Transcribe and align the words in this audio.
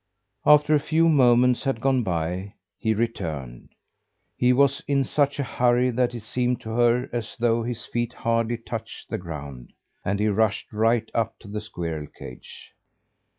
After 0.47 0.73
a 0.73 0.79
few 0.79 1.07
moments 1.07 1.63
had 1.63 1.79
gone 1.79 2.01
by, 2.01 2.53
he 2.79 2.95
returned. 2.95 3.69
He 4.35 4.51
was 4.51 4.83
in 4.87 5.03
such 5.03 5.37
a 5.37 5.43
hurry 5.43 5.91
that 5.91 6.15
it 6.15 6.23
seemed 6.23 6.59
to 6.61 6.71
her 6.71 7.07
as 7.13 7.37
though 7.37 7.61
his 7.61 7.85
feet 7.85 8.13
hardly 8.13 8.57
touched 8.57 9.11
the 9.11 9.19
ground; 9.19 9.73
and 10.03 10.19
he 10.19 10.27
rushed 10.27 10.73
right 10.73 11.07
up 11.13 11.37
to 11.41 11.47
the 11.47 11.61
squirrel 11.61 12.07
cage. 12.17 12.71